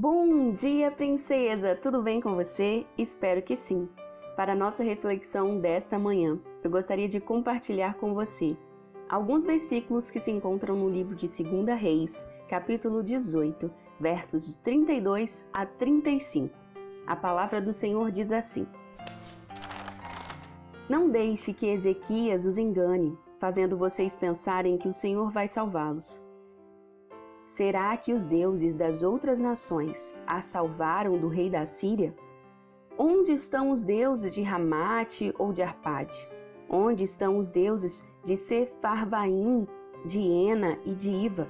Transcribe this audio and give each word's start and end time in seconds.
Bom 0.00 0.52
dia, 0.52 0.92
princesa! 0.92 1.74
Tudo 1.74 2.00
bem 2.00 2.20
com 2.20 2.36
você? 2.36 2.86
Espero 2.96 3.42
que 3.42 3.56
sim. 3.56 3.88
Para 4.36 4.54
nossa 4.54 4.84
reflexão 4.84 5.58
desta 5.58 5.98
manhã, 5.98 6.38
eu 6.62 6.70
gostaria 6.70 7.08
de 7.08 7.18
compartilhar 7.18 7.94
com 7.94 8.14
você 8.14 8.56
alguns 9.08 9.44
versículos 9.44 10.08
que 10.08 10.20
se 10.20 10.30
encontram 10.30 10.76
no 10.76 10.88
livro 10.88 11.16
de 11.16 11.26
2 11.26 11.76
Reis, 11.76 12.24
capítulo 12.48 13.02
18, 13.02 13.68
versos 13.98 14.46
de 14.46 14.56
32 14.58 15.44
a 15.52 15.66
35. 15.66 16.54
A 17.04 17.16
palavra 17.16 17.60
do 17.60 17.74
Senhor 17.74 18.12
diz 18.12 18.30
assim: 18.30 18.68
Não 20.88 21.10
deixe 21.10 21.52
que 21.52 21.66
Ezequias 21.66 22.44
os 22.44 22.56
engane, 22.56 23.18
fazendo 23.40 23.76
vocês 23.76 24.14
pensarem 24.14 24.78
que 24.78 24.88
o 24.88 24.92
Senhor 24.92 25.32
vai 25.32 25.48
salvá-los. 25.48 26.22
Será 27.48 27.96
que 27.96 28.12
os 28.12 28.26
deuses 28.26 28.76
das 28.76 29.02
outras 29.02 29.38
nações 29.38 30.14
a 30.26 30.42
salvaram 30.42 31.18
do 31.18 31.28
rei 31.28 31.48
da 31.48 31.64
Síria? 31.64 32.14
Onde 32.98 33.32
estão 33.32 33.70
os 33.70 33.82
deuses 33.82 34.34
de 34.34 34.42
Ramate 34.42 35.34
ou 35.38 35.50
de 35.50 35.62
Arpade? 35.62 36.28
Onde 36.68 37.04
estão 37.04 37.38
os 37.38 37.48
deuses 37.48 38.04
de 38.22 38.36
Sefarvaim, 38.36 39.66
de 40.04 40.20
Ena 40.20 40.78
e 40.84 40.94
de 40.94 41.10
Iva? 41.10 41.48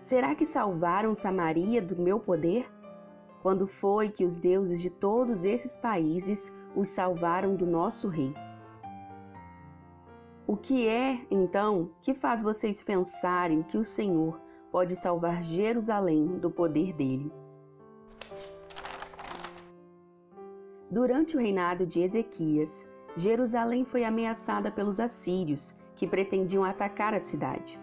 Será 0.00 0.34
que 0.34 0.46
salvaram 0.46 1.14
Samaria 1.14 1.82
do 1.82 2.00
meu 2.00 2.18
poder? 2.18 2.66
Quando 3.42 3.66
foi 3.66 4.08
que 4.08 4.24
os 4.24 4.38
deuses 4.38 4.80
de 4.80 4.88
todos 4.88 5.44
esses 5.44 5.76
países 5.76 6.50
os 6.74 6.88
salvaram 6.88 7.54
do 7.54 7.66
nosso 7.66 8.08
rei? 8.08 8.32
O 10.46 10.56
que 10.56 10.88
é, 10.88 11.20
então, 11.30 11.90
que 12.00 12.14
faz 12.14 12.42
vocês 12.42 12.82
pensarem 12.82 13.62
que 13.62 13.76
o 13.76 13.84
Senhor 13.84 14.45
pode 14.76 14.94
salvar 14.94 15.42
Jerusalém 15.42 16.26
do 16.36 16.50
poder 16.50 16.92
dele. 16.92 17.32
Durante 20.90 21.34
o 21.34 21.40
reinado 21.40 21.86
de 21.86 22.02
Ezequias, 22.02 22.86
Jerusalém 23.16 23.86
foi 23.86 24.04
ameaçada 24.04 24.70
pelos 24.70 25.00
assírios, 25.00 25.74
que 25.94 26.06
pretendiam 26.06 26.62
atacar 26.62 27.14
a 27.14 27.18
cidade. 27.18 27.80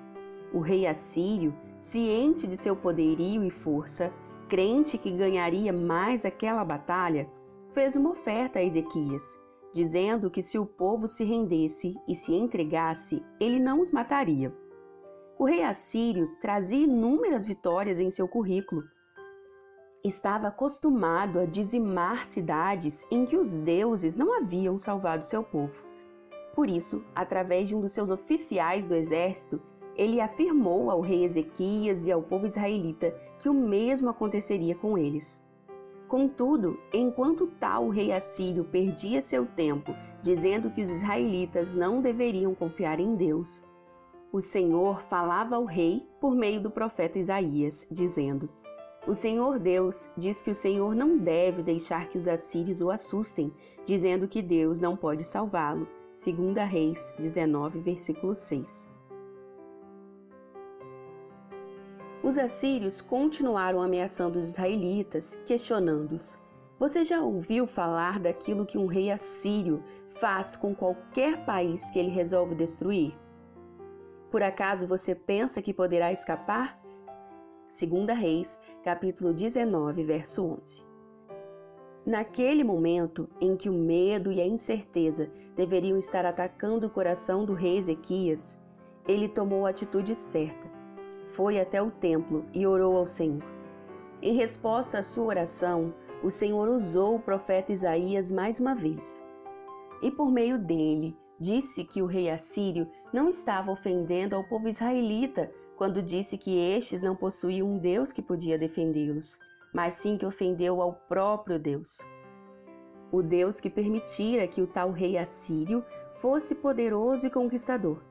O 0.53 0.59
rei 0.59 0.85
assírio, 0.85 1.51
ciente 1.79 2.45
de 2.45 2.55
seu 2.55 2.75
poderio 2.75 3.43
e 3.43 3.49
força, 3.49 4.13
crente 4.47 4.95
que 4.95 5.09
ganharia 5.09 5.73
mais 5.73 6.23
aquela 6.23 6.63
batalha, 6.63 7.27
fez 7.71 7.95
uma 7.95 8.11
oferta 8.11 8.59
a 8.59 8.63
Ezequias, 8.63 9.23
dizendo 9.73 10.29
que 10.29 10.43
se 10.43 10.59
o 10.59 10.65
povo 10.67 11.07
se 11.07 11.23
rendesse 11.23 11.95
e 12.07 12.13
se 12.13 12.35
entregasse, 12.35 13.25
ele 13.39 13.59
não 13.59 13.81
os 13.81 13.89
mataria. 13.89 14.53
O 15.43 15.45
rei 15.45 15.61
assírio 15.61 16.37
trazia 16.39 16.85
inúmeras 16.85 17.45
vitórias 17.45 17.99
em 17.99 18.09
seu 18.09 18.29
currículo. 18.29 18.85
Estava 20.01 20.47
acostumado 20.47 21.37
a 21.37 21.45
dizimar 21.45 22.29
cidades 22.29 23.05
em 23.11 23.25
que 23.25 23.35
os 23.35 23.59
deuses 23.59 24.15
não 24.15 24.37
haviam 24.37 24.79
salvado 24.79 25.25
seu 25.25 25.43
povo. 25.43 25.83
Por 26.55 26.69
isso, 26.69 27.03
através 27.13 27.67
de 27.67 27.75
um 27.75 27.81
dos 27.81 27.91
seus 27.91 28.09
oficiais 28.09 28.85
do 28.85 28.95
exército, 28.95 29.61
ele 29.97 30.21
afirmou 30.21 30.89
ao 30.89 31.01
rei 31.01 31.25
Ezequias 31.25 32.07
e 32.07 32.11
ao 32.13 32.23
povo 32.23 32.45
israelita 32.45 33.13
que 33.37 33.49
o 33.49 33.53
mesmo 33.53 34.09
aconteceria 34.09 34.75
com 34.75 34.97
eles. 34.97 35.43
Contudo, 36.07 36.79
enquanto 36.93 37.47
tal 37.59 37.89
rei 37.89 38.13
assírio 38.13 38.63
perdia 38.63 39.21
seu 39.21 39.45
tempo 39.45 39.93
dizendo 40.21 40.71
que 40.71 40.81
os 40.81 40.89
israelitas 40.89 41.73
não 41.73 41.99
deveriam 41.99 42.55
confiar 42.55 42.97
em 42.97 43.13
Deus, 43.13 43.61
o 44.33 44.41
Senhor 44.41 44.99
falava 45.03 45.55
ao 45.55 45.63
rei 45.63 46.03
por 46.19 46.33
meio 46.33 46.59
do 46.59 46.71
profeta 46.71 47.19
Isaías, 47.19 47.85
dizendo: 47.91 48.49
O 49.05 49.13
Senhor 49.13 49.59
Deus 49.59 50.09
diz 50.17 50.41
que 50.41 50.49
o 50.49 50.55
Senhor 50.55 50.95
não 50.95 51.19
deve 51.19 51.61
deixar 51.61 52.09
que 52.09 52.17
os 52.17 52.27
assírios 52.27 52.81
o 52.81 52.89
assustem, 52.89 53.53
dizendo 53.85 54.27
que 54.27 54.41
Deus 54.41 54.81
não 54.81 54.97
pode 54.97 55.23
salvá-lo. 55.23 55.87
2 56.15 56.67
Reis 56.67 57.13
19, 57.19 57.79
versículo 57.81 58.35
6. 58.35 58.89
Os 62.23 62.37
assírios 62.37 63.01
continuaram 63.01 63.83
ameaçando 63.83 64.39
os 64.39 64.47
israelitas, 64.47 65.35
questionando-os: 65.45 66.35
Você 66.79 67.03
já 67.03 67.21
ouviu 67.21 67.67
falar 67.67 68.19
daquilo 68.19 68.65
que 68.65 68.79
um 68.79 68.87
rei 68.87 69.11
assírio 69.11 69.83
faz 70.19 70.55
com 70.55 70.73
qualquer 70.73 71.45
país 71.45 71.87
que 71.91 71.99
ele 71.99 72.09
resolve 72.09 72.55
destruir? 72.55 73.13
Por 74.33 74.41
acaso 74.41 74.87
você 74.87 75.13
pensa 75.13 75.61
que 75.61 75.71
poderá 75.71 76.11
escapar? 76.11 76.81
2 77.69 78.17
Reis, 78.17 78.59
capítulo 78.83 79.31
19, 79.31 80.03
verso 80.03 80.43
11. 80.43 80.83
Naquele 82.03 82.63
momento 82.63 83.29
em 83.39 83.55
que 83.55 83.69
o 83.69 83.73
medo 83.73 84.31
e 84.31 84.41
a 84.41 84.47
incerteza 84.47 85.29
deveriam 85.55 85.99
estar 85.99 86.25
atacando 86.25 86.87
o 86.87 86.89
coração 86.89 87.45
do 87.45 87.53
rei 87.53 87.77
Ezequias, 87.77 88.57
ele 89.07 89.29
tomou 89.29 89.67
a 89.67 89.69
atitude 89.69 90.15
certa. 90.15 90.67
Foi 91.33 91.59
até 91.59 91.79
o 91.79 91.91
templo 91.91 92.43
e 92.51 92.65
orou 92.65 92.97
ao 92.97 93.05
Senhor. 93.05 93.43
Em 94.19 94.33
resposta 94.33 94.97
à 94.97 95.03
sua 95.03 95.25
oração, 95.25 95.93
o 96.23 96.31
Senhor 96.31 96.69
usou 96.69 97.17
o 97.17 97.21
profeta 97.21 97.71
Isaías 97.71 98.31
mais 98.31 98.59
uma 98.59 98.73
vez. 98.73 99.23
E 100.01 100.09
por 100.09 100.31
meio 100.31 100.57
dele, 100.57 101.15
disse 101.43 101.83
que 101.83 102.01
o 102.01 102.05
rei 102.05 102.29
assírio 102.29 102.87
não 103.11 103.27
estava 103.27 103.69
ofendendo 103.69 104.33
ao 104.33 104.45
povo 104.45 104.69
israelita 104.69 105.51
quando 105.75 106.01
disse 106.01 106.37
que 106.37 106.57
estes 106.57 107.01
não 107.01 107.17
possuíam 107.17 107.67
um 107.67 107.77
Deus 107.77 108.13
que 108.13 108.21
podia 108.21 108.57
defendê-los, 108.57 109.37
mas 109.73 109.95
sim 109.95 110.17
que 110.17 110.25
ofendeu 110.25 110.81
ao 110.81 110.93
próprio 110.93 111.59
Deus. 111.59 111.99
O 113.11 113.21
Deus 113.21 113.59
que 113.59 113.69
permitira 113.69 114.47
que 114.47 114.61
o 114.61 114.67
tal 114.67 114.91
rei 114.91 115.17
assírio 115.17 115.83
fosse 116.15 116.55
poderoso 116.55 117.27
e 117.27 117.29
conquistador. 117.29 118.01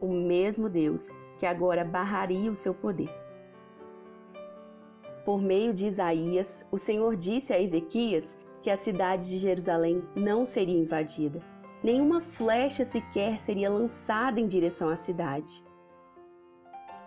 O 0.00 0.08
mesmo 0.08 0.68
Deus 0.68 1.08
que 1.38 1.44
agora 1.44 1.84
barraria 1.84 2.50
o 2.50 2.56
seu 2.56 2.72
poder. 2.72 3.10
Por 5.22 5.40
meio 5.40 5.74
de 5.74 5.86
Isaías, 5.86 6.66
o 6.72 6.78
Senhor 6.78 7.14
disse 7.14 7.52
a 7.52 7.60
Ezequias 7.60 8.34
que 8.62 8.70
a 8.70 8.76
cidade 8.76 9.28
de 9.28 9.38
Jerusalém 9.38 10.02
não 10.16 10.46
seria 10.46 10.78
invadida 10.78 11.42
nenhuma 11.84 12.22
flecha 12.22 12.82
sequer 12.82 13.38
seria 13.38 13.70
lançada 13.70 14.40
em 14.40 14.48
direção 14.48 14.88
à 14.88 14.96
cidade. 14.96 15.62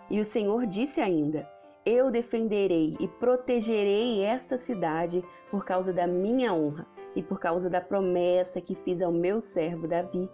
E 0.08 0.20
o 0.20 0.24
Senhor 0.24 0.66
disse 0.66 1.00
ainda: 1.00 1.46
Eu 1.84 2.10
defenderei 2.10 2.96
e 3.00 3.08
protegerei 3.08 4.22
esta 4.22 4.56
cidade 4.56 5.22
por 5.50 5.64
causa 5.64 5.92
da 5.92 6.06
minha 6.06 6.54
honra 6.54 6.86
e 7.16 7.22
por 7.22 7.40
causa 7.40 7.68
da 7.68 7.80
promessa 7.80 8.60
que 8.60 8.76
fiz 8.76 9.02
ao 9.02 9.10
meu 9.10 9.40
servo 9.40 9.88
Davi. 9.88 10.30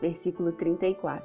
Versículo 0.00 0.50
34. 0.52 1.24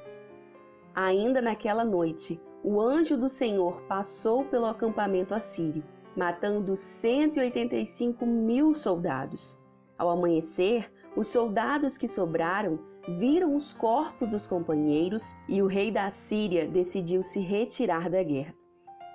Ainda 0.94 1.41
naquela 1.41 1.84
noite, 1.84 2.40
o 2.63 2.79
anjo 2.79 3.18
do 3.18 3.29
Senhor 3.29 3.81
passou 3.88 4.46
pelo 4.46 4.66
acampamento 4.66 5.34
assírio, 5.34 5.84
matando 6.16 6.75
185 6.75 8.25
mil 8.25 8.75
soldados. 8.75 9.58
Ao 9.97 10.09
amanhecer, 10.09 10.91
os 11.16 11.28
soldados 11.28 11.97
que 11.97 12.08
sobraram 12.08 12.80
viram 13.18 13.56
os 13.56 13.74
corpos 13.74 14.30
dos 14.30 14.46
companheiros 14.46 15.36
e 15.47 15.62
o 15.62 15.68
rei 15.68 15.92
da 15.92 16.09
Síria 16.09 16.68
decidiu 16.68 17.24
se 17.24 17.40
retirar 17.40 18.09
da 18.09 18.22
guerra. 18.22 18.53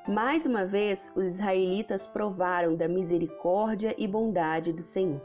Mais 0.07 0.45
uma 0.45 0.67
vez, 0.67 1.13
os 1.17 1.25
israelitas 1.25 2.07
provaram 2.07 2.75
da 2.75 2.89
misericórdia 2.89 3.95
e 3.97 4.07
bondade 4.07 4.73
do 4.73 4.83
Senhor. 4.83 5.23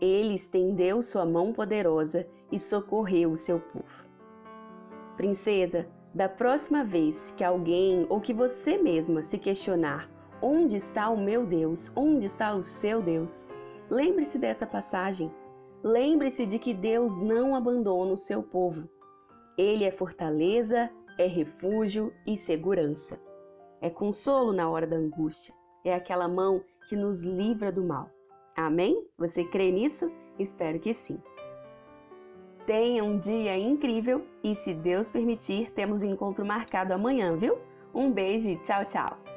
Ele 0.00 0.34
estendeu 0.34 1.02
sua 1.02 1.24
mão 1.24 1.52
poderosa 1.52 2.26
e 2.50 2.58
socorreu 2.58 3.30
o 3.30 3.36
seu 3.36 3.60
povo. 3.60 4.06
Princesa, 5.16 5.86
da 6.12 6.28
próxima 6.28 6.84
vez 6.84 7.32
que 7.36 7.44
alguém 7.44 8.06
ou 8.10 8.20
que 8.20 8.34
você 8.34 8.76
mesma 8.76 9.22
se 9.22 9.38
questionar 9.38 10.10
onde 10.42 10.76
está 10.76 11.08
o 11.08 11.16
meu 11.16 11.46
Deus, 11.46 11.90
onde 11.94 12.26
está 12.26 12.52
o 12.52 12.62
seu 12.62 13.00
Deus, 13.00 13.46
lembre-se 13.88 14.38
dessa 14.38 14.66
passagem 14.66 15.32
Lembre-se 15.84 16.46
de 16.46 16.58
que 16.58 16.72
Deus 16.72 17.16
não 17.18 17.56
abandona 17.56 18.12
o 18.12 18.16
seu 18.16 18.42
povo. 18.42 18.88
Ele 19.58 19.84
é 19.84 19.90
fortaleza, 19.90 20.88
é 21.18 21.26
refúgio 21.26 22.12
e 22.26 22.36
segurança. 22.36 23.20
É 23.80 23.90
consolo 23.90 24.52
na 24.52 24.70
hora 24.70 24.86
da 24.86 24.96
angústia. 24.96 25.54
É 25.84 25.92
aquela 25.92 26.28
mão 26.28 26.62
que 26.88 26.94
nos 26.94 27.22
livra 27.22 27.72
do 27.72 27.82
mal. 27.82 28.08
Amém? 28.56 29.04
Você 29.18 29.44
crê 29.44 29.72
nisso? 29.72 30.10
Espero 30.38 30.78
que 30.78 30.94
sim. 30.94 31.18
Tenha 32.64 33.02
um 33.02 33.18
dia 33.18 33.58
incrível 33.58 34.24
e, 34.42 34.54
se 34.54 34.72
Deus 34.72 35.10
permitir, 35.10 35.72
temos 35.72 36.02
um 36.02 36.10
encontro 36.10 36.44
marcado 36.44 36.92
amanhã, 36.92 37.36
viu? 37.36 37.58
Um 37.92 38.12
beijo 38.12 38.48
e 38.48 38.56
tchau, 38.58 38.84
tchau! 38.84 39.31